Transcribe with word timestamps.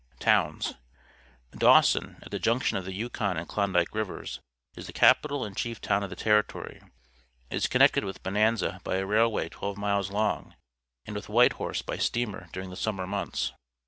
Towns.— 0.19 0.73
Da 1.55 1.79
wson, 1.81 2.17
at 2.23 2.31
the 2.31 2.39
junction 2.39 2.75
of 2.75 2.85
the 2.85 2.91
Yukon 2.91 3.35
ancr^Klondfke 3.37 3.93
Rivers, 3.93 4.39
is 4.75 4.87
the 4.87 4.93
capi 4.93 5.27
tal 5.27 5.45
and 5.45 5.55
chief 5.55 5.79
town 5.79 6.01
of 6.01 6.09
the 6.09 6.15
Territory. 6.15 6.81
It 7.51 7.57
is 7.57 7.67
con 7.67 7.81
nected 7.81 8.03
with 8.03 8.23
Bonanza 8.23 8.81
by 8.83 8.95
a 8.95 9.05
railway 9.05 9.49
twelve 9.49 9.77
miles 9.77 10.09
long, 10.09 10.55
and 11.05 11.15
with 11.15 11.29
Whitehorse 11.29 11.83
by 11.83 11.97
steamer 11.97 12.47
during 12.51 12.71
the 12.71 12.75
summer 12.75 13.05
months. 13.05 13.53